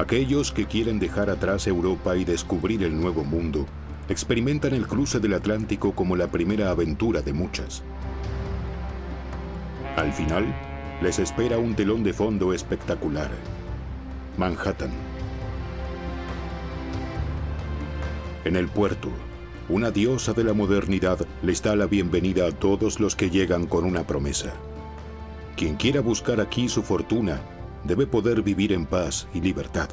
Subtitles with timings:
[0.00, 3.66] Aquellos que quieren dejar atrás Europa y descubrir el nuevo mundo
[4.08, 7.82] experimentan el cruce del Atlántico como la primera aventura de muchas.
[9.96, 10.54] Al final,
[11.02, 13.28] les espera un telón de fondo espectacular.
[14.38, 14.88] Manhattan.
[18.46, 19.10] En el puerto,
[19.68, 23.84] una diosa de la modernidad les da la bienvenida a todos los que llegan con
[23.84, 24.54] una promesa.
[25.58, 27.42] Quien quiera buscar aquí su fortuna
[27.84, 29.88] debe poder vivir en paz y libertad.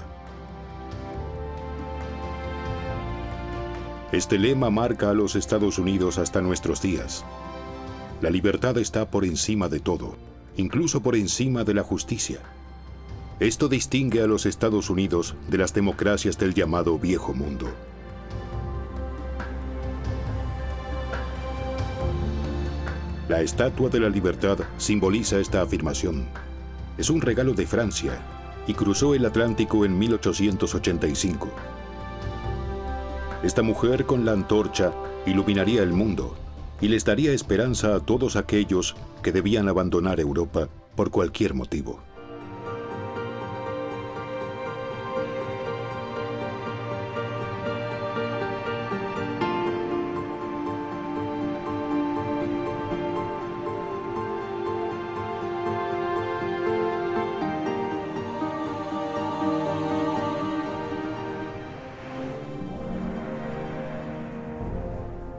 [4.11, 7.25] Este lema marca a los Estados Unidos hasta nuestros días.
[8.21, 10.15] La libertad está por encima de todo,
[10.55, 12.39] incluso por encima de la justicia.
[13.39, 17.67] Esto distingue a los Estados Unidos de las democracias del llamado viejo mundo.
[23.29, 26.46] La Estatua de la Libertad simboliza esta afirmación.
[26.97, 28.17] Es un regalo de Francia
[28.65, 31.49] y cruzó el Atlántico en 1885.
[33.43, 34.91] Esta mujer con la antorcha
[35.27, 36.35] iluminaría el mundo
[36.81, 41.99] y les daría esperanza a todos aquellos que debían abandonar Europa por cualquier motivo.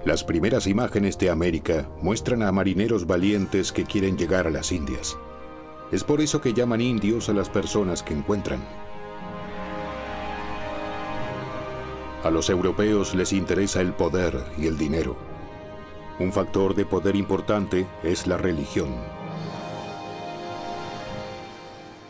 [0.09, 5.19] Las primeras imágenes de América muestran a marineros valientes que quieren llegar a las Indias.
[5.93, 8.65] Es por eso que llaman indios a las personas que encuentran.
[12.25, 15.15] A los europeos les interesa el poder y el dinero.
[16.19, 18.89] Un factor de poder importante es la religión.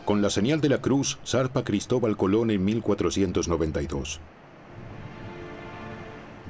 [0.05, 4.21] Con la señal de la cruz zarpa Cristóbal Colón en 1492.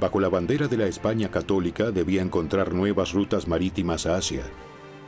[0.00, 4.44] Bajo la bandera de la España católica debía encontrar nuevas rutas marítimas a Asia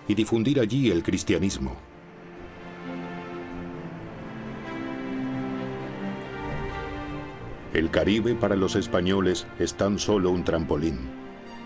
[0.06, 1.76] y difundir allí el cristianismo.
[7.72, 10.98] El Caribe para los españoles es tan solo un trampolín.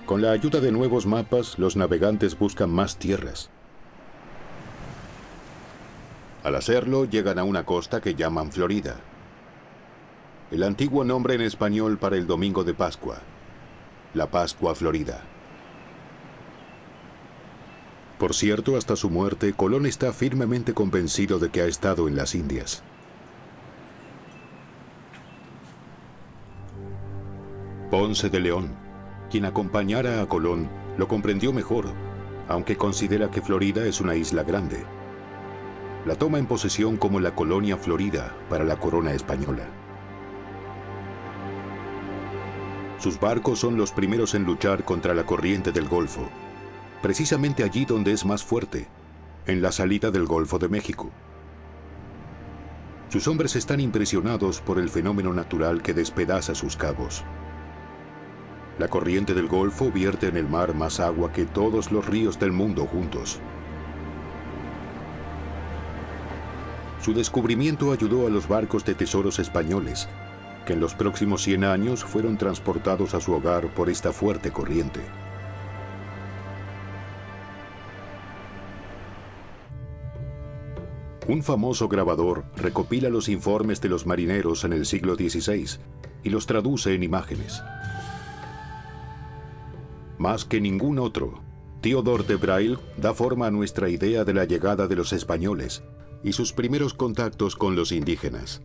[0.07, 3.51] Con la ayuda de nuevos mapas, los navegantes buscan más tierras.
[6.45, 9.01] Al hacerlo, llegan a una costa que llaman Florida,
[10.51, 13.17] el antiguo nombre en español para el domingo de Pascua,
[14.15, 15.25] la Pascua Florida.
[18.19, 22.37] Por cierto, hasta su muerte, Colón está firmemente convencido de que ha estado en las
[22.37, 22.85] Indias.
[27.91, 28.73] Ponce de León,
[29.31, 31.87] quien acompañara a Colón, lo comprendió mejor,
[32.49, 34.85] aunque considera que Florida es una isla grande.
[36.07, 39.69] La toma en posesión como la colonia Florida para la corona española.
[42.99, 46.29] Sus barcos son los primeros en luchar contra la corriente del Golfo,
[47.03, 48.89] precisamente allí donde es más fuerte,
[49.47, 51.11] en la salida del Golfo de México.
[53.11, 57.23] Sus hombres están impresionados por el fenómeno natural que despedaza sus cabos.
[58.79, 62.53] La corriente del Golfo vierte en el mar más agua que todos los ríos del
[62.53, 63.41] mundo juntos.
[67.03, 70.09] Su descubrimiento ayudó a los barcos de tesoros españoles
[70.67, 75.01] que en los próximos 100 años fueron transportados a su hogar por esta fuerte corriente.
[81.29, 85.79] Un famoso grabador recopila los informes de los marineros en el siglo XVI
[86.23, 87.63] y los traduce en imágenes.
[90.19, 91.41] Más que ningún otro,
[91.81, 95.83] Theodore de Braille da forma a nuestra idea de la llegada de los españoles
[96.23, 98.63] y sus primeros contactos con los indígenas.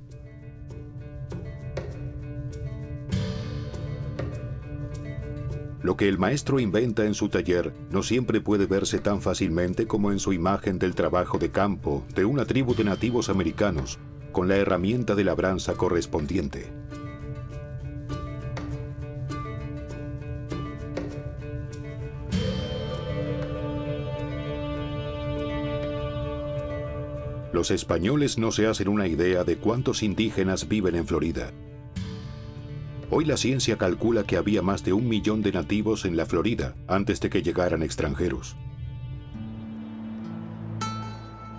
[5.84, 10.12] Lo que el maestro inventa en su taller no siempre puede verse tan fácilmente como
[10.12, 13.98] en su imagen del trabajo de campo de una tribu de nativos americanos,
[14.32, 16.72] con la herramienta de labranza correspondiente.
[27.52, 31.52] Los españoles no se hacen una idea de cuántos indígenas viven en Florida,
[33.14, 36.76] Hoy la ciencia calcula que había más de un millón de nativos en la Florida
[36.88, 38.56] antes de que llegaran extranjeros.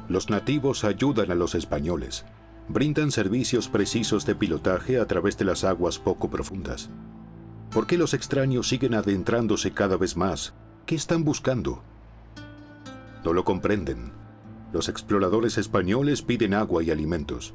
[0.09, 2.25] Los nativos ayudan a los españoles.
[2.69, 6.89] Brindan servicios precisos de pilotaje a través de las aguas poco profundas.
[7.71, 10.55] ¿Por qué los extraños siguen adentrándose cada vez más?
[10.87, 11.83] ¿Qué están buscando?
[13.27, 14.11] No lo comprenden.
[14.73, 17.53] Los exploradores españoles piden agua y alimentos.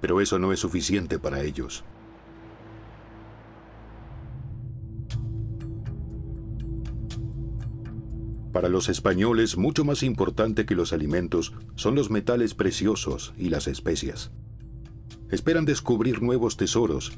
[0.00, 1.84] Pero eso no es suficiente para ellos.
[8.52, 13.66] Para los españoles, mucho más importante que los alimentos son los metales preciosos y las
[13.66, 14.30] especias.
[15.30, 17.12] Esperan descubrir nuevos tesoros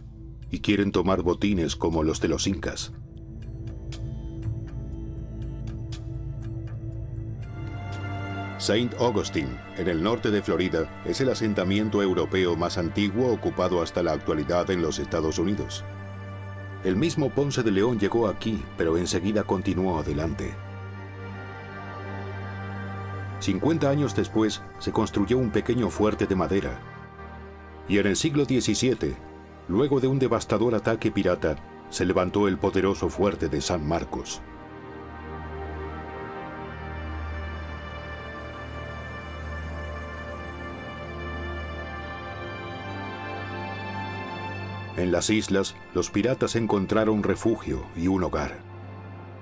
[0.53, 2.93] y quieren tomar botines como los de los incas.
[8.59, 14.03] Saint Augustine, en el norte de Florida, es el asentamiento europeo más antiguo ocupado hasta
[14.03, 15.85] la actualidad en los Estados Unidos.
[16.85, 20.55] El mismo Ponce de León llegó aquí, pero enseguida continuó adelante.
[23.45, 26.81] 50 años después se construyó un pequeño fuerte de madera.
[27.87, 29.15] Y en el siglo XVII,
[29.69, 31.57] luego de un devastador ataque pirata,
[31.91, 34.41] se levantó el poderoso fuerte de San Marcos.
[44.97, 48.61] En las islas, los piratas encontraron refugio y un hogar.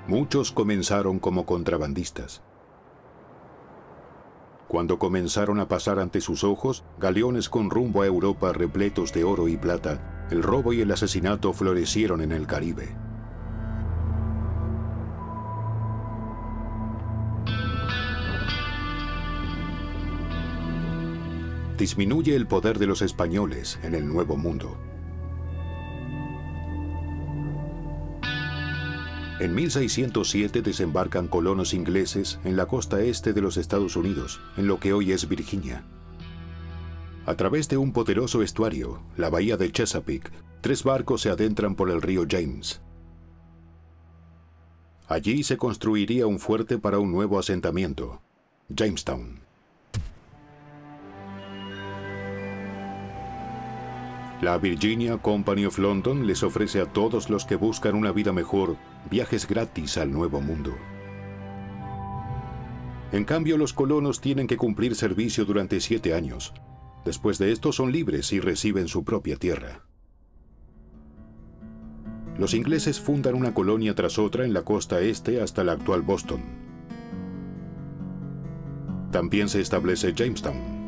[0.09, 2.43] Muchos comenzaron como contrabandistas.
[4.73, 9.47] Cuando comenzaron a pasar ante sus ojos galeones con rumbo a Europa repletos de oro
[9.47, 12.97] y plata, el robo y el asesinato florecieron en el Caribe.
[21.77, 24.92] Disminuye el poder de los españoles en el Nuevo Mundo.
[29.41, 34.79] En 1607 desembarcan colonos ingleses en la costa este de los Estados Unidos, en lo
[34.79, 35.85] que hoy es Virginia.
[37.25, 40.31] A través de un poderoso estuario, la bahía de Chesapeake,
[40.61, 42.83] tres barcos se adentran por el río James.
[45.09, 48.23] Allí se construiría un fuerte para un nuevo asentamiento,
[48.69, 49.42] Jamestown.
[54.43, 58.77] La Virginia Company of London les ofrece a todos los que buscan una vida mejor
[59.09, 60.75] viajes gratis al Nuevo Mundo.
[63.13, 66.53] En cambio, los colonos tienen que cumplir servicio durante siete años.
[67.05, 69.85] Después de esto son libres y reciben su propia tierra.
[72.37, 76.43] Los ingleses fundan una colonia tras otra en la costa este hasta la actual Boston.
[79.13, 80.82] También se establece Jamestown.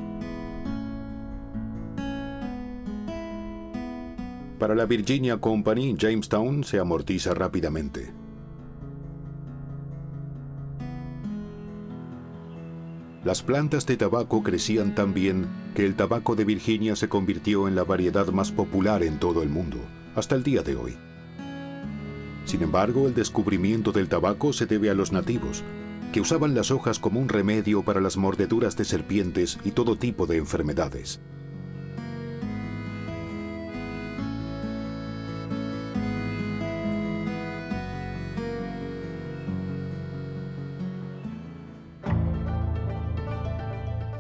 [4.58, 8.12] Para la Virginia Company, Jamestown se amortiza rápidamente.
[13.24, 17.74] Las plantas de tabaco crecían tan bien que el tabaco de Virginia se convirtió en
[17.74, 19.78] la variedad más popular en todo el mundo,
[20.14, 20.96] hasta el día de hoy.
[22.44, 25.64] Sin embargo, el descubrimiento del tabaco se debe a los nativos,
[26.12, 30.26] que usaban las hojas como un remedio para las mordeduras de serpientes y todo tipo
[30.26, 31.20] de enfermedades.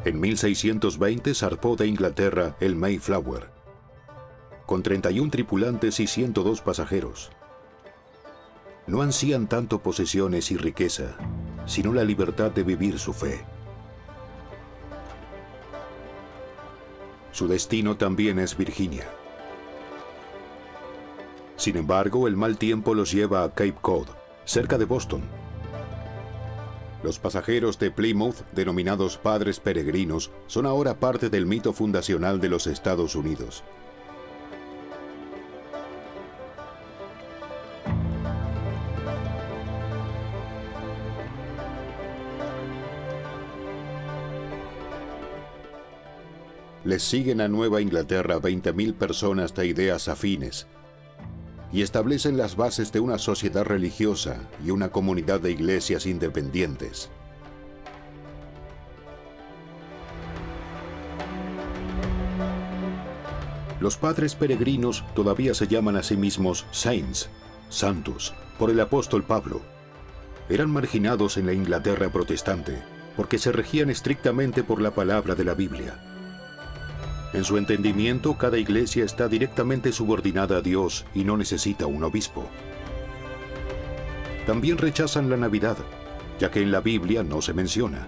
[0.04, 3.48] En 1620 zarpó de Inglaterra el Mayflower,
[4.66, 7.30] con 31 tripulantes y 102 pasajeros.
[8.86, 11.16] No ansían tanto posesiones y riqueza,
[11.64, 13.46] sino la libertad de vivir su fe.
[17.32, 19.08] Su destino también es Virginia.
[21.56, 24.08] Sin embargo, el mal tiempo los lleva a Cape Cod,
[24.44, 25.22] cerca de Boston,
[27.04, 32.66] los pasajeros de Plymouth, denominados padres peregrinos, son ahora parte del mito fundacional de los
[32.66, 33.62] Estados Unidos.
[46.84, 50.66] Les siguen a Nueva Inglaterra 20.000 personas de ideas afines,
[51.74, 57.10] y establecen las bases de una sociedad religiosa y una comunidad de iglesias independientes.
[63.80, 67.28] Los padres peregrinos todavía se llaman a sí mismos saints,
[67.70, 69.60] santos, por el apóstol Pablo.
[70.48, 72.84] Eran marginados en la Inglaterra protestante
[73.16, 76.13] porque se regían estrictamente por la palabra de la Biblia.
[77.34, 82.48] En su entendimiento, cada iglesia está directamente subordinada a Dios y no necesita un obispo.
[84.46, 85.76] También rechazan la Navidad,
[86.38, 88.06] ya que en la Biblia no se menciona.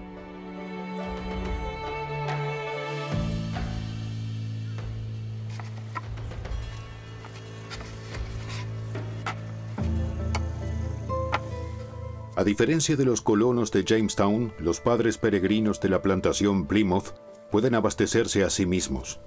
[12.37, 17.75] A diferencia de los colonos de Jamestown, los padres peregrinos de la plantación Plymouth pueden
[17.75, 19.19] abastecerse a sí mismos.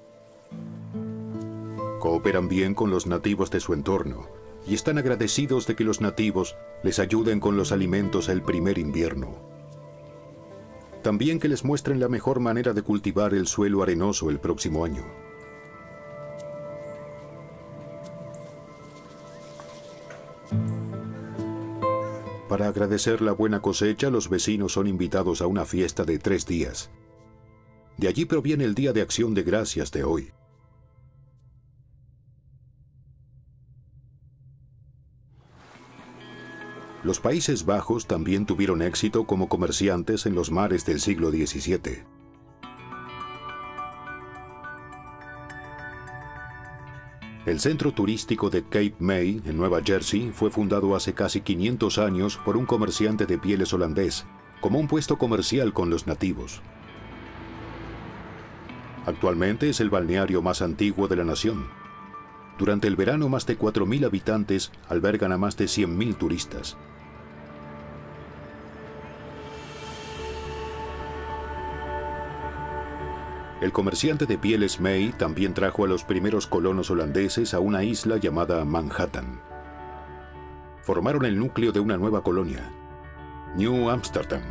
[2.00, 4.27] Cooperan bien con los nativos de su entorno
[4.67, 9.36] y están agradecidos de que los nativos les ayuden con los alimentos el primer invierno.
[11.01, 15.03] También que les muestren la mejor manera de cultivar el suelo arenoso el próximo año.
[22.48, 26.91] Para agradecer la buena cosecha, los vecinos son invitados a una fiesta de tres días.
[28.00, 30.32] De allí proviene el Día de Acción de Gracias de hoy.
[37.03, 42.06] Los Países Bajos también tuvieron éxito como comerciantes en los mares del siglo XVII.
[47.46, 52.39] El centro turístico de Cape May, en Nueva Jersey, fue fundado hace casi 500 años
[52.46, 54.25] por un comerciante de pieles holandés,
[54.62, 56.62] como un puesto comercial con los nativos.
[59.10, 61.68] Actualmente es el balneario más antiguo de la nación.
[62.60, 66.78] Durante el verano más de 4.000 habitantes albergan a más de 100.000 turistas.
[73.62, 78.18] El comerciante de pieles May también trajo a los primeros colonos holandeses a una isla
[78.18, 79.42] llamada Manhattan.
[80.84, 82.72] Formaron el núcleo de una nueva colonia,
[83.56, 84.44] New Amsterdam,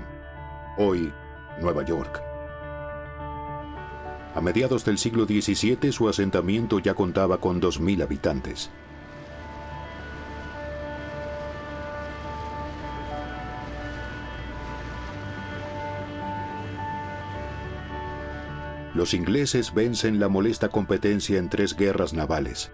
[0.78, 1.12] hoy
[1.60, 2.27] Nueva York.
[4.38, 8.70] A mediados del siglo XVII su asentamiento ya contaba con 2.000 habitantes.
[18.94, 22.70] los ingleses vencen la molesta competencia en tres guerras navales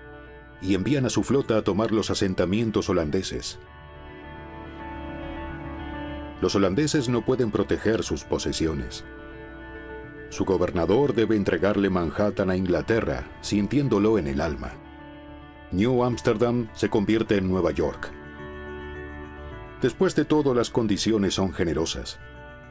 [0.62, 3.58] y envían a su flota a tomar los asentamientos holandeses.
[6.42, 9.04] Los holandeses no pueden proteger sus posesiones.
[10.34, 14.72] Su gobernador debe entregarle Manhattan a Inglaterra, sintiéndolo en el alma.
[15.70, 18.10] New Amsterdam se convierte en Nueva York.
[19.80, 22.18] Después de todo, las condiciones son generosas.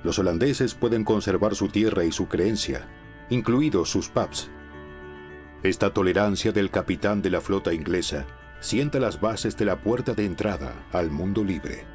[0.04, 2.86] Los holandeses pueden conservar su tierra y su creencia,
[3.30, 4.52] incluidos sus pubs.
[5.64, 8.26] Esta tolerancia del capitán de la flota inglesa
[8.60, 11.93] sienta las bases de la puerta de entrada al mundo libre.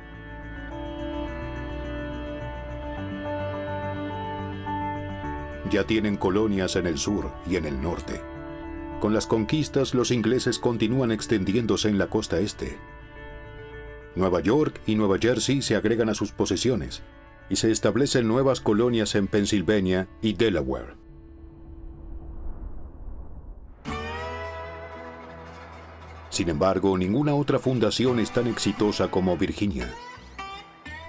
[5.71, 8.21] Ya tienen colonias en el sur y en el norte.
[9.01, 12.79] Con las conquistas los ingleses continúan extendiéndose en la costa este.
[14.17, 17.03] Nueva York y Nueva Jersey se agregan a sus posesiones
[17.51, 20.97] y se establecen nuevas colonias en Pensilvania y Delaware.
[26.31, 29.93] Sin embargo, ninguna otra fundación es tan exitosa como Virginia.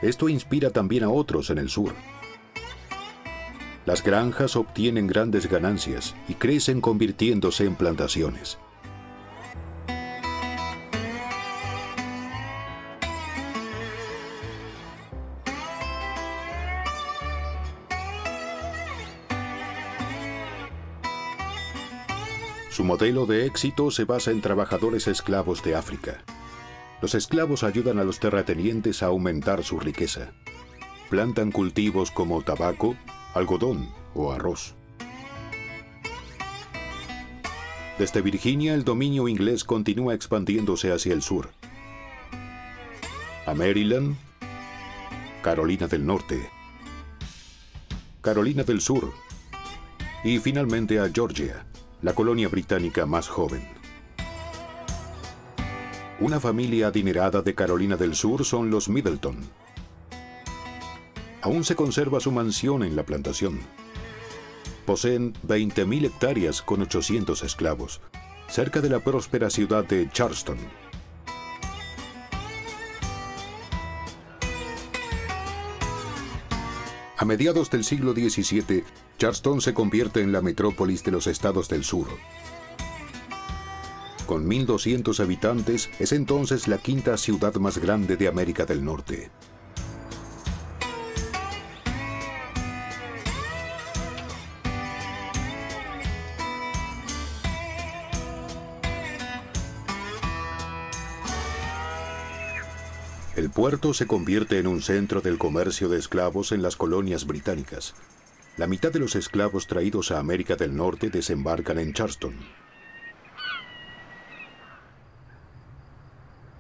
[0.01, 1.93] Esto inspira también a otros en el sur.
[3.89, 8.59] Las granjas obtienen grandes ganancias y crecen convirtiéndose en plantaciones.
[22.69, 26.23] Su modelo de éxito se basa en trabajadores esclavos de África.
[27.01, 30.31] Los esclavos ayudan a los terratenientes a aumentar su riqueza.
[31.09, 32.95] Plantan cultivos como tabaco,
[33.33, 34.75] algodón o arroz.
[37.97, 41.49] Desde Virginia el dominio inglés continúa expandiéndose hacia el sur.
[43.45, 44.15] A Maryland,
[45.41, 46.49] Carolina del Norte,
[48.21, 49.13] Carolina del Sur
[50.23, 51.65] y finalmente a Georgia
[52.01, 53.65] la colonia británica más joven.
[56.19, 59.37] Una familia adinerada de Carolina del Sur son los Middleton.
[61.41, 63.59] Aún se conserva su mansión en la plantación.
[64.85, 68.01] Poseen 20.000 hectáreas con 800 esclavos,
[68.47, 70.57] cerca de la próspera ciudad de Charleston.
[77.17, 78.83] A mediados del siglo XVII,
[79.17, 82.07] Charleston se convierte en la metrópolis de los estados del sur.
[84.25, 89.31] Con 1.200 habitantes, es entonces la quinta ciudad más grande de América del Norte.
[103.39, 107.95] El puerto se convierte en un centro del comercio de esclavos en las colonias británicas.
[108.57, 112.35] La mitad de los esclavos traídos a América del Norte desembarcan en Charleston.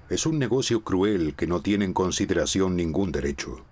[0.09, 3.65] Es un negocio cruel que no tiene en consideración ningún derecho.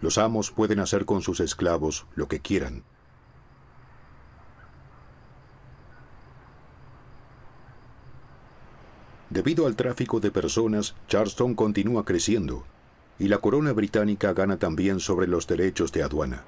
[0.00, 2.82] Los amos pueden hacer con sus esclavos lo que quieran.
[9.30, 12.64] Debido al tráfico de personas, Charleston continúa creciendo
[13.20, 16.42] y la corona británica gana también sobre los derechos de aduana.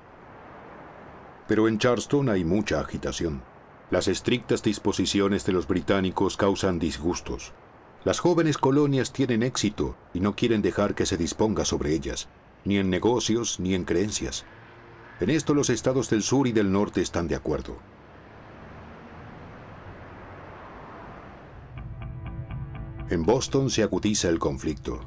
[1.46, 3.42] Pero en Charleston hay mucha agitación.
[3.90, 7.52] Las estrictas disposiciones de los británicos causan disgustos.
[8.04, 12.28] Las jóvenes colonias tienen éxito y no quieren dejar que se disponga sobre ellas,
[12.64, 14.44] ni en negocios ni en creencias.
[15.20, 17.76] En esto los estados del sur y del norte están de acuerdo.
[23.12, 24.98] En Boston se agudiza el conflicto.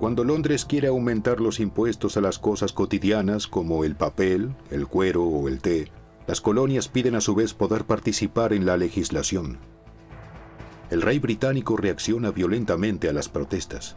[0.00, 5.22] Cuando Londres quiere aumentar los impuestos a las cosas cotidianas como el papel, el cuero
[5.22, 5.92] o el té,
[6.26, 9.58] las colonias piden a su vez poder participar en la legislación.
[10.90, 13.96] El rey británico reacciona violentamente a las protestas.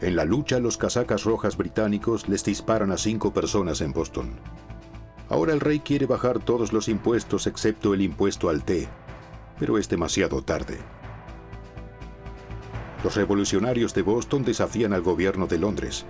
[0.00, 4.30] En la lucha, los casacas rojas británicos les disparan a cinco personas en Boston.
[5.28, 8.88] Ahora el rey quiere bajar todos los impuestos excepto el impuesto al té,
[9.58, 10.78] pero es demasiado tarde.
[13.04, 16.04] Los revolucionarios de Boston desafían al gobierno de Londres.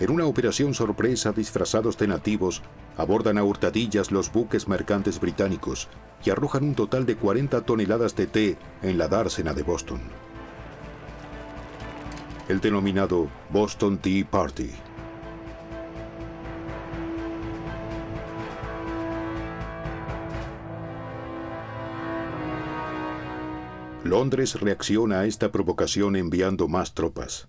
[0.00, 2.62] En una operación sorpresa disfrazados de nativos,
[2.96, 5.88] abordan a hurtadillas los buques mercantes británicos
[6.24, 10.00] y arrojan un total de 40 toneladas de té en la dársena de Boston
[12.48, 14.70] el denominado Boston Tea Party.
[24.04, 27.48] Londres reacciona a esta provocación enviando más tropas.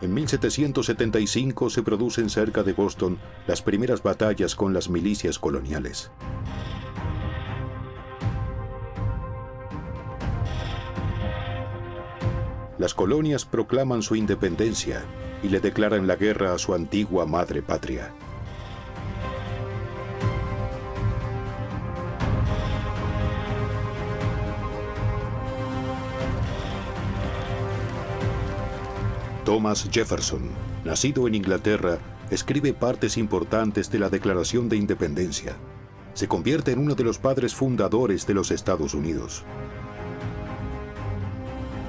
[0.00, 6.10] En 1775 se producen cerca de Boston las primeras batallas con las milicias coloniales.
[12.82, 15.04] las colonias proclaman su independencia
[15.40, 18.12] y le declaran la guerra a su antigua madre patria.
[29.44, 30.42] Thomas Jefferson,
[30.84, 31.98] nacido en Inglaterra,
[32.30, 35.56] escribe partes importantes de la Declaración de Independencia.
[36.14, 39.44] Se convierte en uno de los padres fundadores de los Estados Unidos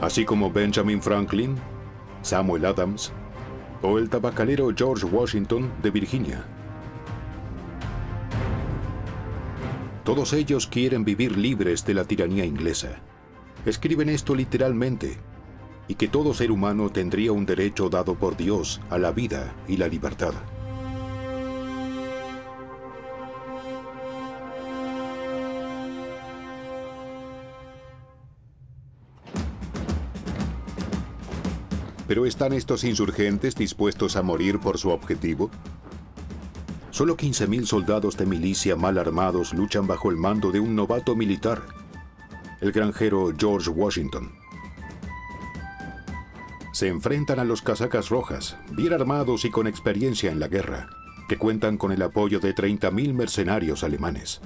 [0.04, 1.56] así como Benjamin Franklin,
[2.24, 3.14] Samuel Adams
[3.82, 6.46] o el tabacalero George Washington de Virginia.
[10.04, 13.00] Todos ellos quieren vivir libres de la tiranía inglesa.
[13.66, 15.18] Escriben esto literalmente,
[15.88, 19.78] y que todo ser humano tendría un derecho dado por Dios a la vida y
[19.78, 20.34] la libertad.
[32.08, 35.50] ¿Pero están estos insurgentes dispuestos a morir por su objetivo?
[36.92, 41.64] Solo 15.000 soldados de milicia mal armados luchan bajo el mando de un novato militar,
[42.62, 44.43] el granjero George Washington.
[46.74, 50.90] Se enfrentan a los casacas rojas, bien armados y con experiencia en la guerra,
[51.30, 54.42] que cuentan con el apoyo de 30.000 mercenarios alemanes.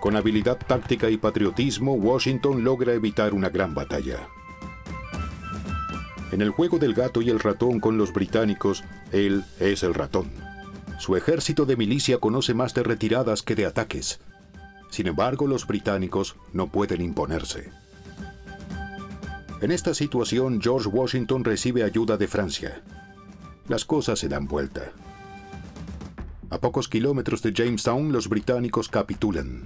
[0.00, 4.26] Con habilidad táctica y patriotismo, Washington logra evitar una gran batalla.
[6.32, 8.82] En el juego del gato y el ratón con los británicos,
[9.12, 10.43] él es el ratón.
[10.98, 14.20] Su ejército de milicia conoce más de retiradas que de ataques.
[14.90, 17.70] Sin embargo, los británicos no pueden imponerse.
[19.60, 22.82] En esta situación, George Washington recibe ayuda de Francia.
[23.66, 24.92] Las cosas se dan vuelta.
[26.50, 29.64] A pocos kilómetros de Jamestown, los británicos capitulan.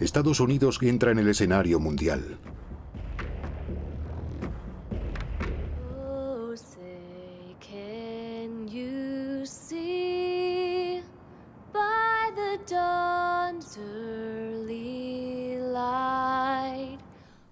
[0.00, 2.36] Estados Unidos entra en el escenario mundial.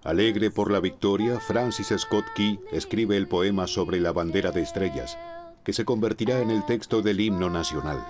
[0.05, 5.17] Alegre por la victoria, Francis Scott Key escribe el poema sobre la bandera de estrellas,
[5.65, 8.05] que se convertirá en el texto del himno nacional.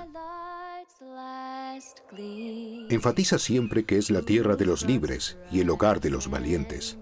[2.90, 6.98] Enfatiza siempre que es la tierra de los libres y el hogar de los valientes.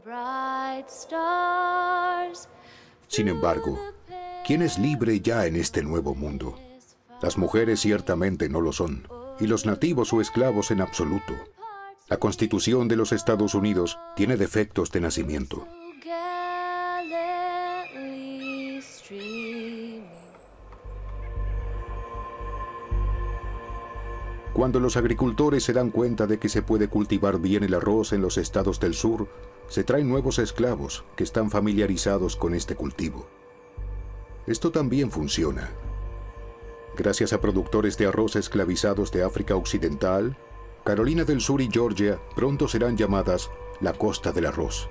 [3.08, 3.78] Sin embargo,
[4.46, 6.58] ¿quién es libre ya en este nuevo mundo?
[7.22, 9.08] Las mujeres ciertamente no lo son,
[9.40, 11.32] y los nativos o esclavos en absoluto.
[12.12, 15.66] La Constitución de los Estados Unidos tiene defectos de nacimiento.
[24.52, 28.20] Cuando los agricultores se dan cuenta de que se puede cultivar bien el arroz en
[28.20, 29.28] los estados del sur,
[29.68, 33.26] se traen nuevos esclavos que están familiarizados con este cultivo.
[34.46, 35.70] Esto también funciona.
[36.94, 40.36] Gracias a productores de arroz esclavizados de África Occidental,
[40.84, 44.88] Carolina del Sur y Georgia pronto serán llamadas la costa del arroz.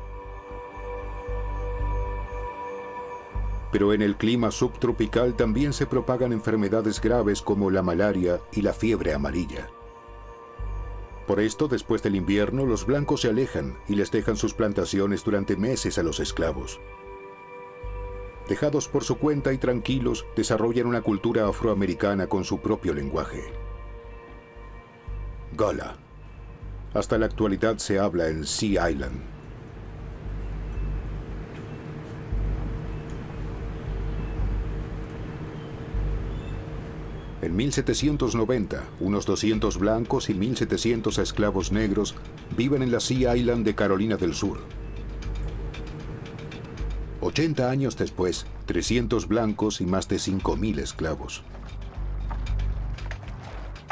[3.73, 8.73] Pero en el clima subtropical también se propagan enfermedades graves como la malaria y la
[8.73, 9.67] fiebre amarilla.
[11.27, 15.57] Por esto, después del invierno, los blancos se alejan y les dejan sus plantaciones durante
[15.57, 16.79] meses a los esclavos.
[18.47, 23.60] Dejados por su cuenta y tranquilos, desarrollan una cultura afroamericana con su propio lenguaje.
[25.57, 25.95] Gala.
[26.93, 29.19] Hasta la actualidad se habla en Sea Island.
[37.41, 42.15] En 1790, unos 200 blancos y 1.700 esclavos negros
[42.55, 44.59] viven en la Sea Island de Carolina del Sur.
[47.21, 51.43] 80 años después, 300 blancos y más de 5.000 esclavos.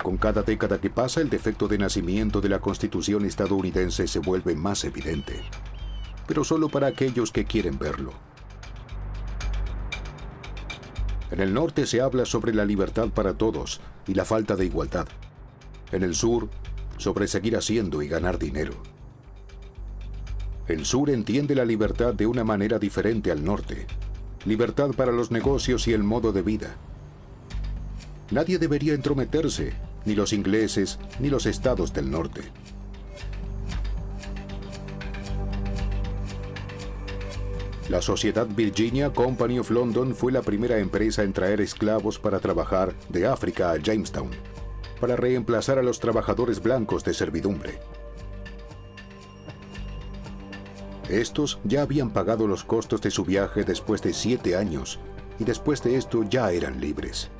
[0.03, 4.55] Con cada década que pasa, el defecto de nacimiento de la Constitución estadounidense se vuelve
[4.55, 5.41] más evidente,
[6.25, 8.13] pero solo para aquellos que quieren verlo.
[11.31, 15.07] En el norte se habla sobre la libertad para todos y la falta de igualdad.
[15.91, 16.49] En el sur,
[16.97, 18.73] sobre seguir haciendo y ganar dinero.
[20.67, 23.85] El sur entiende la libertad de una manera diferente al norte.
[24.45, 26.77] Libertad para los negocios y el modo de vida.
[28.31, 29.73] Nadie debería entrometerse,
[30.05, 32.41] ni los ingleses, ni los estados del norte.
[37.89, 42.93] La Sociedad Virginia Company of London fue la primera empresa en traer esclavos para trabajar
[43.09, 44.29] de África a Jamestown,
[45.01, 47.79] para reemplazar a los trabajadores blancos de servidumbre.
[51.09, 54.99] Estos ya habían pagado los costos de su viaje después de siete años
[55.39, 57.31] y después de esto ya eran libres.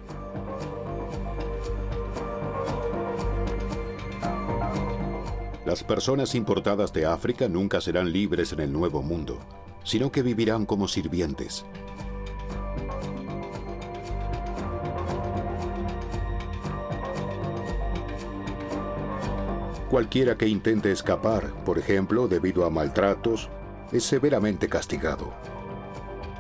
[5.69, 9.37] Las personas importadas de África nunca serán libres en el Nuevo Mundo,
[9.83, 11.63] sino que vivirán como sirvientes.
[19.91, 23.47] Cualquiera que intente escapar, por ejemplo, debido a maltratos,
[23.91, 25.31] es severamente castigado.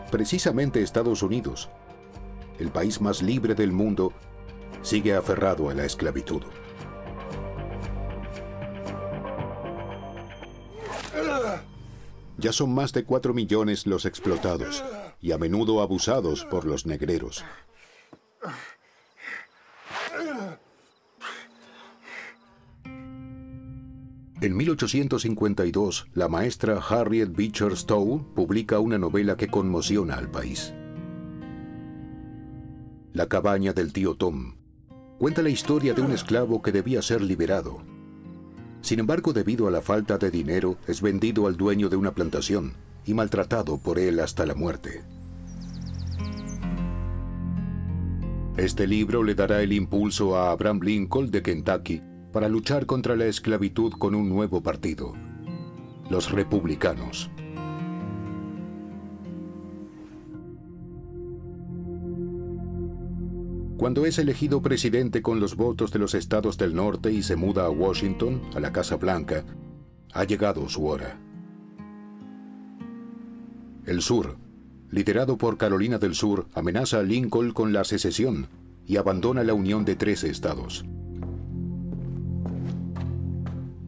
[0.09, 1.69] Precisamente Estados Unidos,
[2.57, 4.11] el país más libre del mundo,
[4.81, 6.41] sigue aferrado a la esclavitud.
[12.39, 14.81] Ya son más de 4 millones los explotados
[15.19, 17.43] y a menudo abusados por los negreros.
[24.41, 30.73] En 1852, la maestra Harriet Beecher Stowe publica una novela que conmociona al país.
[33.11, 34.55] La cabaña del tío Tom
[35.17, 37.98] cuenta la historia de un esclavo que debía ser liberado
[38.81, 42.73] sin embargo, debido a la falta de dinero, es vendido al dueño de una plantación
[43.05, 45.01] y maltratado por él hasta la muerte.
[48.57, 52.01] Este libro le dará el impulso a Abraham Lincoln de Kentucky
[52.33, 55.13] para luchar contra la esclavitud con un nuevo partido,
[56.09, 57.29] los republicanos.
[63.79, 67.63] Cuando es elegido presidente con los votos de los estados del norte y se muda
[67.63, 69.45] a Washington, a la Casa Blanca,
[70.11, 71.17] ha llegado su hora.
[73.85, 74.35] El sur,
[74.91, 78.49] liderado por Carolina del Sur, amenaza a Lincoln con la secesión
[78.85, 80.83] y abandona la unión de 13 estados.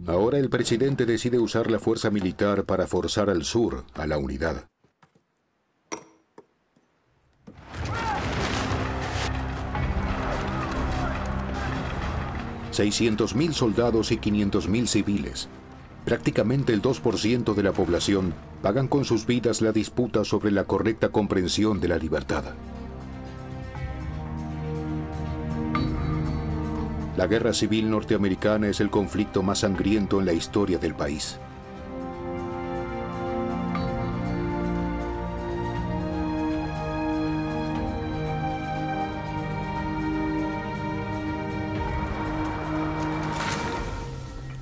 [0.08, 4.71] Ahora el presidente decide usar la fuerza militar para forzar al sur a la unidad.
[12.72, 15.50] 600.000 soldados y 500.000 civiles,
[16.06, 21.10] prácticamente el 2% de la población, pagan con sus vidas la disputa sobre la correcta
[21.10, 22.44] comprensión de la libertad.
[27.18, 31.40] La guerra civil norteamericana es el conflicto más sangriento en la historia del país.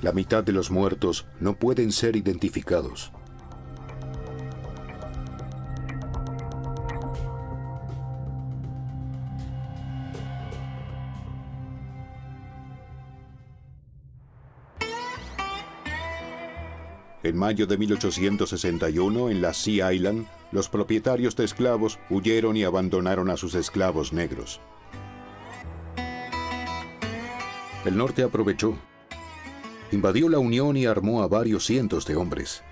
[0.02, 3.12] La mitad de los muertos no pueden ser identificados.
[17.22, 23.28] En mayo de 1861, en la Sea Island, los propietarios de esclavos huyeron y abandonaron
[23.28, 24.60] a sus esclavos negros.
[27.84, 28.78] El norte aprovechó
[29.92, 32.62] Invadió la Unión y armó a varios cientos de hombres.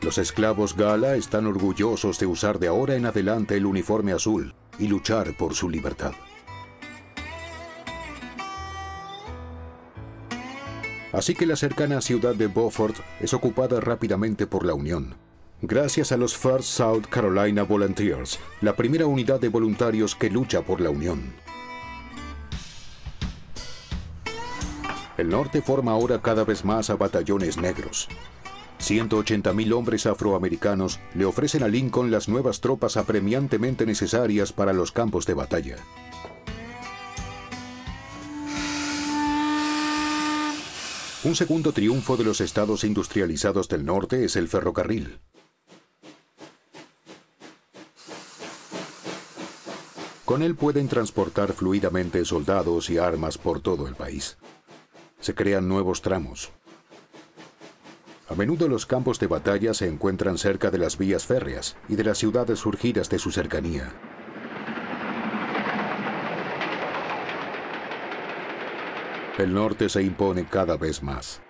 [0.00, 4.88] Los esclavos Gala están orgullosos de usar de ahora en adelante el uniforme azul y
[4.88, 6.12] luchar por su libertad.
[11.12, 15.14] Así que la cercana ciudad de Beaufort es ocupada rápidamente por la Unión.
[15.64, 20.80] Gracias a los First South Carolina Volunteers, la primera unidad de voluntarios que lucha por
[20.80, 21.32] la Unión.
[25.16, 28.08] El norte forma ahora cada vez más a batallones negros.
[28.80, 35.26] 180.000 hombres afroamericanos le ofrecen a Lincoln las nuevas tropas apremiantemente necesarias para los campos
[35.26, 35.76] de batalla.
[41.22, 45.20] Un segundo triunfo de los estados industrializados del norte es el ferrocarril.
[50.24, 54.38] Con él pueden transportar fluidamente soldados y armas por todo el país.
[55.20, 56.52] Se crean nuevos tramos.
[58.28, 62.04] A menudo los campos de batalla se encuentran cerca de las vías férreas y de
[62.04, 63.92] las ciudades surgidas de su cercanía.
[69.38, 71.42] El norte se impone cada vez más.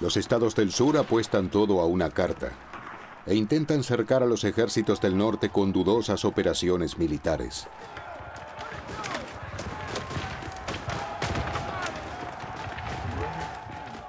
[0.00, 2.52] Los estados del sur apuestan todo a una carta
[3.24, 7.66] e intentan cercar a los ejércitos del norte con dudosas operaciones militares.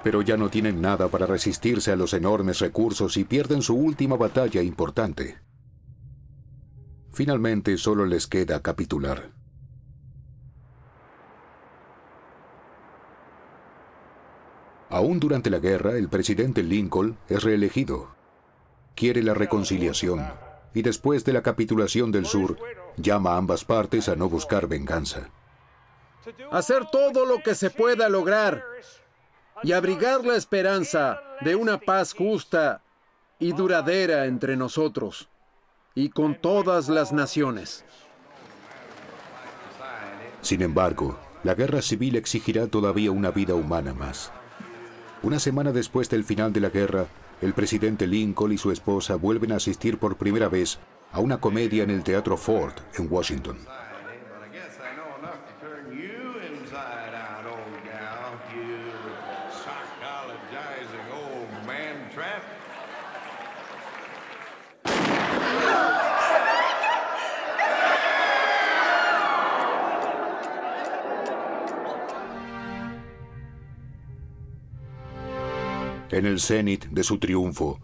[0.04, 4.16] Pero ya no tienen nada para resistirse a los enormes recursos y pierden su última
[4.16, 5.38] batalla importante.
[7.12, 9.37] Finalmente solo les queda capitular.
[14.90, 18.08] Aún durante la guerra, el presidente Lincoln es reelegido.
[18.94, 20.26] Quiere la reconciliación
[20.74, 22.58] y después de la capitulación del sur,
[22.96, 25.28] llama a ambas partes a no buscar venganza.
[26.50, 28.64] Hacer todo lo que se pueda lograr
[29.62, 32.82] y abrigar la esperanza de una paz justa
[33.38, 35.28] y duradera entre nosotros
[35.94, 37.84] y con todas las naciones.
[40.42, 44.32] Sin embargo, la guerra civil exigirá todavía una vida humana más.
[45.20, 47.06] Una semana después del final de la guerra,
[47.42, 50.78] el presidente Lincoln y su esposa vuelven a asistir por primera vez
[51.10, 53.58] a una comedia en el Teatro Ford en Washington.
[76.10, 77.80] En el cenit de su triunfo,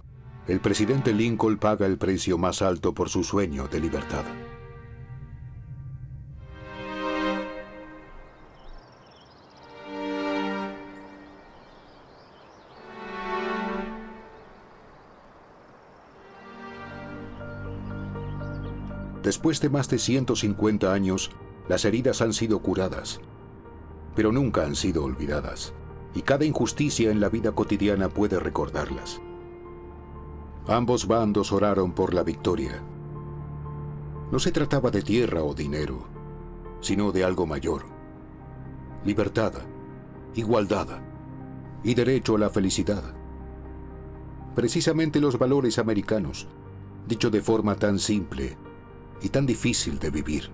[0.48, 4.24] el presidente Lincoln paga el precio más alto por su sueño de libertad.
[19.22, 21.30] Después de más de 150 años,
[21.68, 23.20] las heridas han sido curadas,
[24.16, 25.74] pero nunca han sido olvidadas
[26.14, 29.20] y cada injusticia en la vida cotidiana puede recordarlas.
[30.66, 32.82] Ambos bandos oraron por la victoria.
[34.30, 36.06] No se trataba de tierra o dinero,
[36.80, 37.82] sino de algo mayor.
[39.04, 39.52] Libertad,
[40.34, 41.00] igualdad
[41.82, 43.02] y derecho a la felicidad.
[44.54, 46.46] Precisamente los valores americanos,
[47.06, 48.56] dicho de forma tan simple
[49.20, 50.50] y tan difícil de vivir.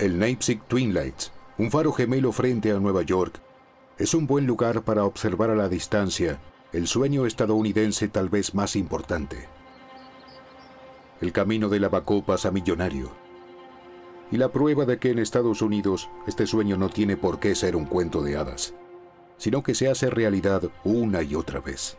[0.00, 3.38] El Leipzig Twin Lights, un faro gemelo frente a Nueva York,
[3.98, 6.40] es un buen lugar para observar a la distancia
[6.72, 9.46] el sueño estadounidense tal vez más importante.
[11.20, 13.10] El camino de lavacopas a millonario.
[14.30, 17.76] Y la prueba de que en Estados Unidos este sueño no tiene por qué ser
[17.76, 18.72] un cuento de hadas,
[19.36, 21.98] sino que se hace realidad una y otra vez.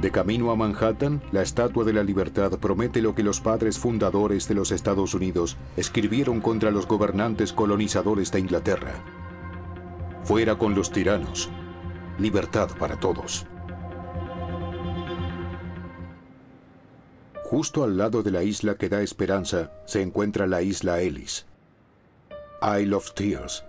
[0.00, 4.46] De camino a Manhattan, la Estatua de la Libertad promete lo que los padres fundadores
[4.46, 9.02] de los Estados Unidos escribieron contra los gobernantes colonizadores de Inglaterra.
[10.22, 11.48] Fuera con los tiranos.
[12.18, 13.46] Libertad para todos.
[17.44, 21.46] Justo al lado de la isla que da esperanza se encuentra la isla Ellis.
[22.60, 23.64] Isle of Tears,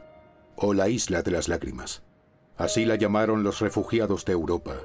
[0.56, 2.02] o la Isla de las Lágrimas.
[2.58, 4.78] Así la llamaron los refugiados de Europa.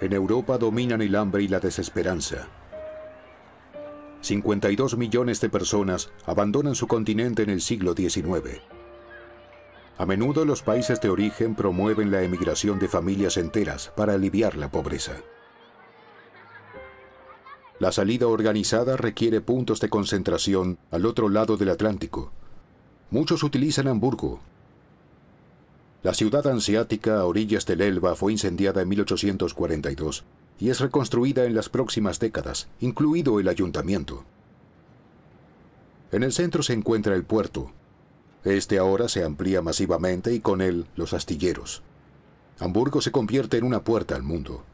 [0.00, 2.48] En Europa dominan el hambre y la desesperanza.
[4.20, 8.60] 52 millones de personas abandonan su continente en el siglo XIX.
[9.96, 14.70] A menudo los países de origen promueven la emigración de familias enteras para aliviar la
[14.70, 15.16] pobreza.
[17.80, 22.32] La salida organizada requiere puntos de concentración al otro lado del Atlántico.
[23.10, 24.40] Muchos utilizan Hamburgo,
[26.08, 30.24] la ciudad ansiática a orillas del Elba fue incendiada en 1842
[30.58, 34.24] y es reconstruida en las próximas décadas, incluido el ayuntamiento.
[36.10, 37.72] En el centro se encuentra el puerto.
[38.42, 41.82] Este ahora se amplía masivamente y con él los astilleros.
[42.58, 44.64] Hamburgo se convierte en una puerta al mundo.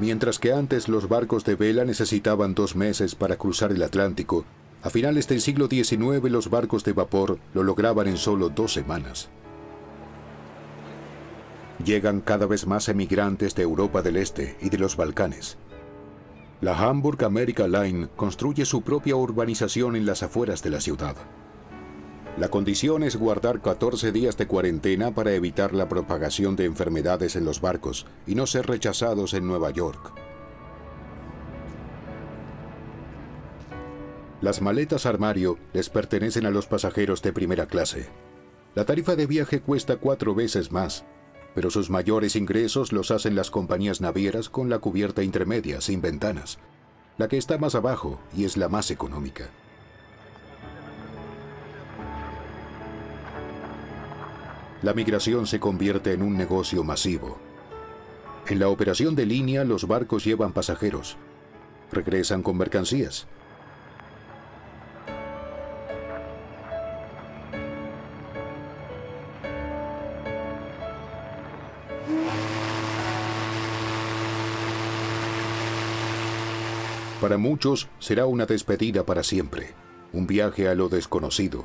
[0.00, 4.44] Mientras que antes los barcos de vela necesitaban dos meses para cruzar el Atlántico,
[4.82, 9.28] a finales del siglo XIX los barcos de vapor lo lograban en solo dos semanas.
[11.84, 15.58] Llegan cada vez más emigrantes de Europa del Este y de los Balcanes.
[16.60, 21.16] La Hamburg America Line construye su propia urbanización en las afueras de la ciudad.
[22.38, 27.44] La condición es guardar 14 días de cuarentena para evitar la propagación de enfermedades en
[27.44, 30.12] los barcos y no ser rechazados en Nueva York.
[34.40, 38.08] Las maletas armario les pertenecen a los pasajeros de primera clase.
[38.76, 41.04] La tarifa de viaje cuesta cuatro veces más,
[41.56, 46.60] pero sus mayores ingresos los hacen las compañías navieras con la cubierta intermedia sin ventanas,
[47.16, 49.50] la que está más abajo y es la más económica.
[54.82, 57.38] La migración se convierte en un negocio masivo.
[58.46, 61.16] En la operación de línea los barcos llevan pasajeros,
[61.90, 63.26] regresan con mercancías.
[77.20, 79.74] Para muchos será una despedida para siempre,
[80.12, 81.64] un viaje a lo desconocido,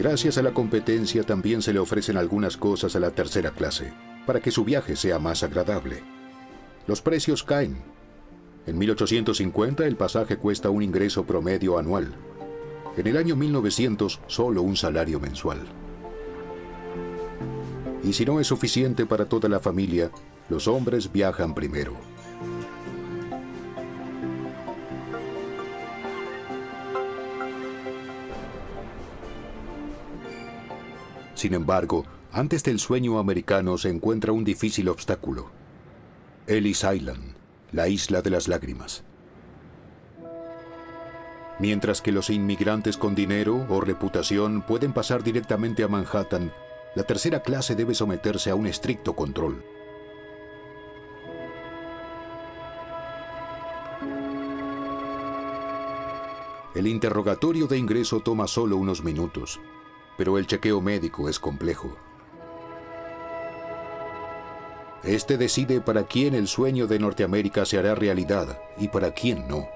[0.00, 3.92] Gracias a la competencia también se le ofrecen algunas cosas a la tercera clase,
[4.24, 6.02] para que su viaje sea más agradable.
[6.86, 7.76] Los precios caen.
[8.66, 12.14] En 1850 el pasaje cuesta un ingreso promedio anual.
[12.96, 15.58] En el año 1900 solo un salario mensual.
[18.02, 20.10] Y si no es suficiente para toda la familia,
[20.48, 21.92] los hombres viajan primero.
[31.40, 35.50] Sin embargo, antes del sueño americano se encuentra un difícil obstáculo.
[36.46, 37.32] Ellis Island,
[37.72, 39.04] la isla de las lágrimas.
[41.58, 46.52] Mientras que los inmigrantes con dinero o reputación pueden pasar directamente a Manhattan,
[46.94, 49.64] la tercera clase debe someterse a un estricto control.
[56.74, 59.58] El interrogatorio de ingreso toma solo unos minutos
[60.20, 61.96] pero el chequeo médico es complejo.
[65.02, 69.66] Este decide para quién el sueño de Norteamérica se hará realidad y para quién no.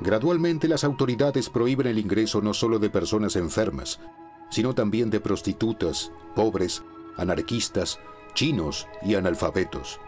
[0.00, 4.00] Gradualmente las autoridades prohíben el ingreso no solo de personas enfermas,
[4.48, 6.82] sino también de prostitutas, pobres,
[7.18, 8.00] anarquistas,
[8.32, 10.00] chinos y analfabetos.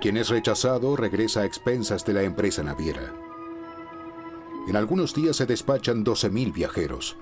[0.00, 3.12] Quien es rechazado regresa a expensas de la empresa naviera.
[4.68, 7.16] En algunos días se despachan 12.000 viajeros.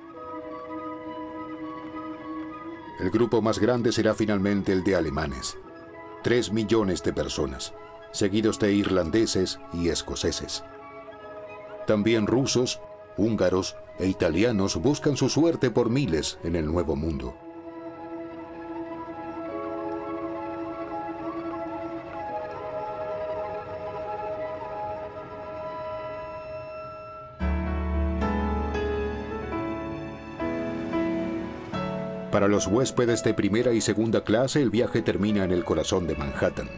[2.99, 5.57] El grupo más grande será finalmente el de alemanes.
[6.25, 7.73] Tres millones de personas,
[8.13, 10.65] seguidos de irlandeses y escoceses.
[11.87, 12.81] También rusos,
[13.17, 17.37] húngaros e italianos buscan su suerte por miles en el Nuevo Mundo.
[32.39, 36.15] Para los huéspedes de primera y segunda clase, el viaje termina en el corazón de
[36.15, 36.69] Manhattan.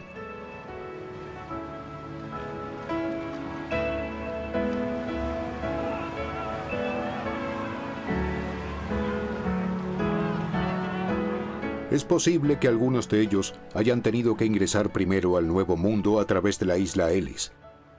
[11.91, 16.25] Es posible que algunos de ellos hayan tenido que ingresar primero al Nuevo Mundo a
[16.25, 17.51] través de la isla Ellis,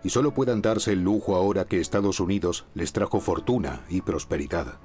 [0.03, 4.81] y solo puedan darse el lujo ahora que Estados Unidos les trajo fortuna y prosperidad.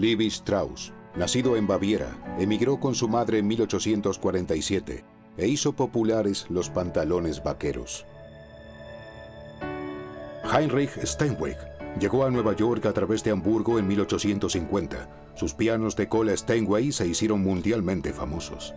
[0.00, 5.04] Levi Strauss, nacido en Baviera, emigró con su madre en 1847
[5.36, 8.06] e hizo populares los pantalones vaqueros.
[10.50, 11.58] Heinrich Steinweg
[12.00, 15.06] llegó a Nueva York a través de Hamburgo en 1850.
[15.34, 18.72] Sus pianos de cola Steinway se hicieron mundialmente famosos.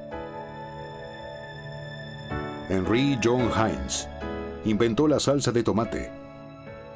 [2.68, 4.10] Henry John Heinz
[4.66, 6.12] inventó la salsa de tomate.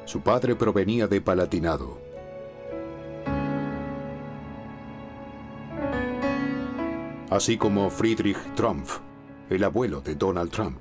[0.04, 2.07] Su padre provenía de Palatinado.
[7.30, 8.86] Así como Friedrich Trump,
[9.50, 10.78] el abuelo de Donald Trump.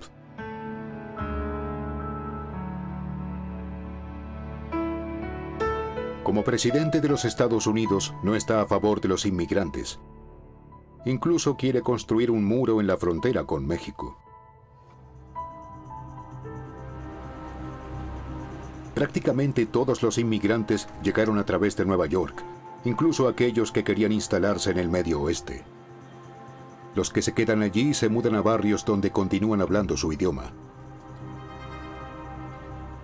[6.24, 10.00] Como presidente de los Estados Unidos no está a favor de los inmigrantes.
[11.06, 14.18] Incluso quiere construir un muro en la frontera con México.
[18.96, 22.42] Prácticamente todos los inmigrantes llegaron a través de Nueva York,
[22.86, 25.66] incluso aquellos que querían instalarse en el Medio Oeste.
[26.98, 30.52] Los que se quedan allí se mudan a barrios donde continúan hablando su idioma.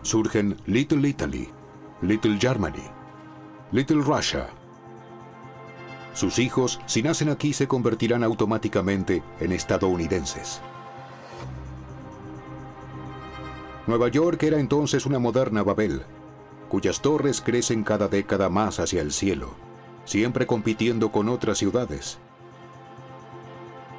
[0.02, 1.50] Surgen Little Italy,
[2.02, 2.90] Little Germany,
[3.72, 4.50] Little Russia.
[6.16, 10.60] Sus hijos, si nacen aquí, se convertirán automáticamente en estadounidenses.
[13.86, 16.02] Nueva York era entonces una moderna Babel,
[16.68, 19.52] cuyas torres crecen cada década más hacia el cielo,
[20.04, 22.18] siempre compitiendo con otras ciudades.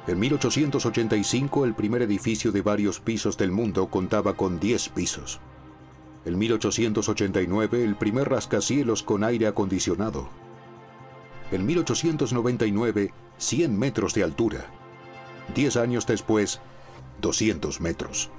[0.07, 5.39] En 1885 el primer edificio de varios pisos del mundo contaba con 10 pisos.
[6.25, 10.29] En 1889 el primer rascacielos con aire acondicionado.
[11.51, 14.65] En 1899 100 metros de altura.
[15.55, 16.61] Diez años después,
[17.21, 18.29] 200 metros.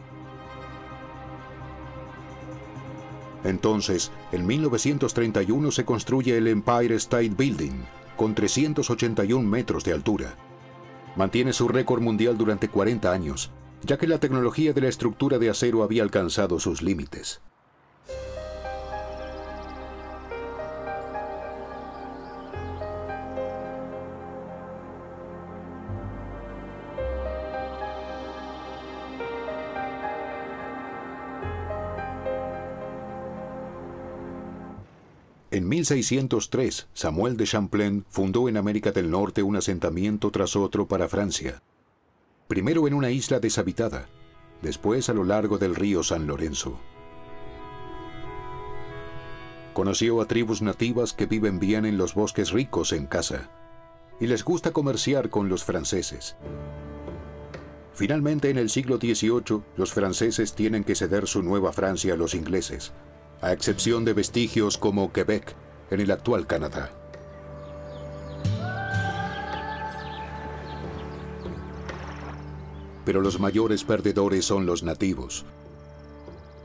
[3.44, 7.84] Entonces, en 1931 se construye el Empire State Building,
[8.16, 10.34] con 381 metros de altura.
[11.16, 13.50] Mantiene su récord mundial durante 40 años,
[13.82, 17.40] ya que la tecnología de la estructura de acero había alcanzado sus límites.
[35.66, 41.08] En 1603, Samuel de Champlain fundó en América del Norte un asentamiento tras otro para
[41.08, 41.60] Francia.
[42.46, 44.08] Primero en una isla deshabitada,
[44.62, 46.78] después a lo largo del río San Lorenzo.
[49.72, 53.50] Conoció a tribus nativas que viven bien en los bosques ricos en casa
[54.20, 56.36] y les gusta comerciar con los franceses.
[57.92, 62.36] Finalmente, en el siglo XVIII, los franceses tienen que ceder su nueva Francia a los
[62.36, 62.92] ingleses,
[63.40, 65.54] a excepción de vestigios como Quebec,
[65.90, 66.90] en el actual Canadá.
[73.04, 75.44] Pero los mayores perdedores son los nativos.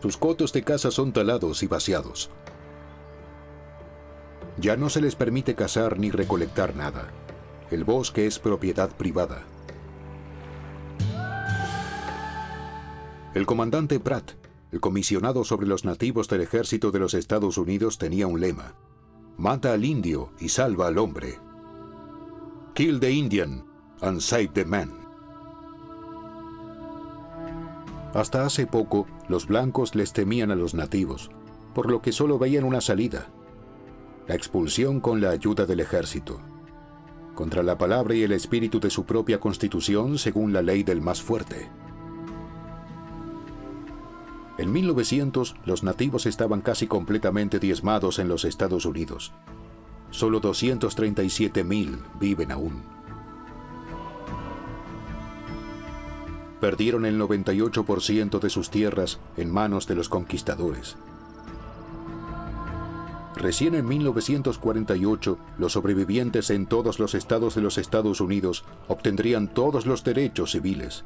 [0.02, 2.32] Sus cotos de caza son talados y vaciados.
[4.58, 7.10] Ya no se les permite cazar ni recolectar nada.
[7.70, 9.44] El bosque es propiedad privada.
[13.34, 14.41] El comandante Pratt
[14.72, 18.74] el comisionado sobre los nativos del ejército de los Estados Unidos tenía un lema.
[19.38, 21.40] Mata al indio y salva al hombre.
[22.74, 23.66] Kill the Indian
[24.02, 24.92] and save the man.
[28.14, 31.32] Hasta hace poco, los blancos les temían a los nativos,
[31.74, 33.30] por lo que solo veían una salida.
[34.28, 36.40] La expulsión con la ayuda del ejército.
[37.36, 41.22] Contra la palabra y el espíritu de su propia constitución según la ley del más
[41.22, 41.70] fuerte.
[44.62, 49.32] En 1900, los nativos estaban casi completamente diezmados en los Estados Unidos.
[50.12, 52.84] Solo 237.000 viven aún.
[56.60, 60.96] Perdieron el 98% de sus tierras en manos de los conquistadores.
[63.36, 69.88] Recién en 1948, los sobrevivientes en todos los estados de los Estados Unidos obtendrían todos
[69.88, 71.04] los derechos civiles,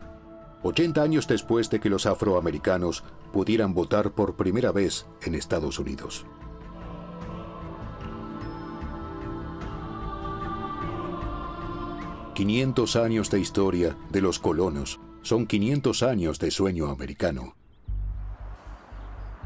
[0.67, 6.25] 80 años después de que los afroamericanos pudieran votar por primera vez en Estados Unidos.
[12.33, 14.99] ...500 años de historia de los colonos...
[15.21, 17.55] ...son 500 años de sueño americano.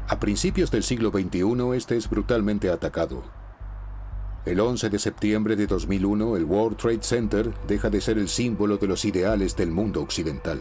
[0.08, 3.22] A principios del siglo XXI este es brutalmente atacado.
[4.46, 8.78] El 11 de septiembre de 2001 el World Trade Center deja de ser el símbolo
[8.78, 10.60] de los ideales del mundo occidental.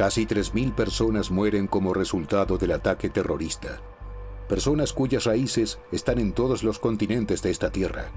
[0.00, 3.82] Casi 3.000 personas mueren como resultado del ataque terrorista.
[4.48, 8.10] Personas cuyas raíces están en todos los continentes de esta tierra.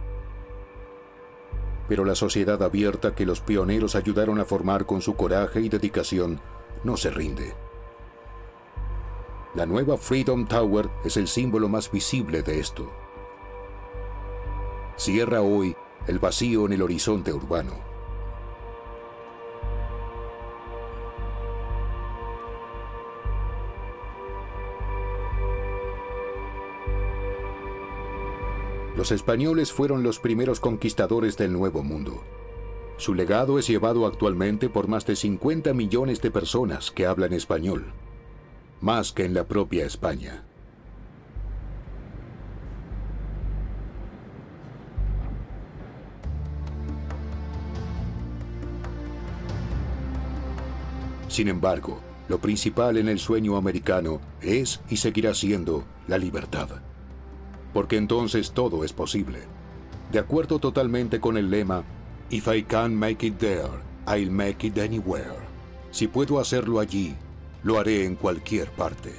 [1.90, 6.40] Pero la sociedad abierta que los pioneros ayudaron a formar con su coraje y dedicación
[6.86, 7.54] no se rinde.
[9.54, 12.90] La nueva Freedom Tower es el símbolo más visible de esto.
[14.96, 15.76] Cierra hoy
[16.08, 17.93] el vacío en el horizonte urbano.
[28.96, 32.24] Los españoles fueron los primeros conquistadores del Nuevo Mundo.
[32.98, 37.92] Su legado es llevado actualmente por más de 50 millones de personas que hablan español,
[38.82, 40.44] más que en la propia España.
[51.30, 56.70] Sin embargo, lo principal en el sueño americano es y seguirá siendo la libertad
[57.74, 59.40] porque entonces todo es posible.
[60.12, 61.84] De acuerdo totalmente con el lema,
[62.30, 63.70] If I can't make it there,
[64.08, 65.36] I'll make it anywhere.
[65.92, 67.16] Si puedo hacerlo allí,
[67.64, 69.12] lo haré en cualquier parte.